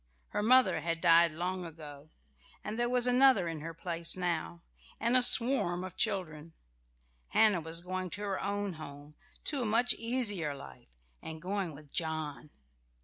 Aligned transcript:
Her 0.29 0.41
mother 0.41 0.79
had 0.81 0.99
died 0.99 1.31
long 1.31 1.63
ago, 1.63 2.09
and 2.63 2.79
there 2.79 2.89
was 2.89 3.05
another 3.05 3.47
in 3.47 3.59
her 3.59 3.71
place 3.75 4.17
now, 4.17 4.63
and 4.99 5.15
a 5.15 5.21
swarm 5.21 5.83
of 5.83 5.95
children. 5.95 6.55
Hannah 7.27 7.61
was 7.61 7.81
going 7.81 8.09
to 8.17 8.21
her 8.23 8.41
own 8.41 8.73
home, 8.73 9.13
to 9.43 9.61
a 9.61 9.65
much 9.65 9.93
easier 9.93 10.55
life, 10.55 10.89
and 11.21 11.39
going 11.39 11.75
with 11.75 11.91
John. 11.93 12.49